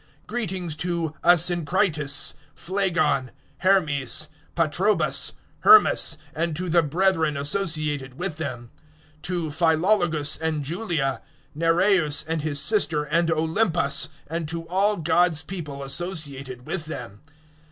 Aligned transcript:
016:014 0.23 0.27
Greetings 0.27 0.75
to 0.77 1.13
Asyncritus, 1.23 2.33
Phlegon, 2.55 3.29
Hermes, 3.59 4.29
Patrobas, 4.55 5.33
Hermas, 5.59 6.17
and 6.33 6.55
to 6.55 6.69
the 6.69 6.81
brethren 6.81 7.37
associated 7.37 8.15
with 8.17 8.37
them; 8.37 8.71
016:015 9.19 9.21
to 9.21 9.47
Philologus 9.51 10.37
and 10.41 10.63
Julia, 10.63 11.21
Nereus 11.53 12.23
and 12.23 12.41
his 12.41 12.59
sister 12.59 13.03
and 13.03 13.29
Olympas, 13.29 14.09
and 14.25 14.47
to 14.47 14.67
all 14.67 14.97
God's 14.97 15.43
people 15.43 15.83
associated 15.83 16.65
with 16.65 16.85
them. 16.85 17.21